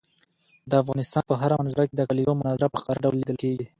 [0.69, 3.65] د افغانستان په هره منظره کې د کلیزو منظره په ښکاره ډول لیدل کېږي.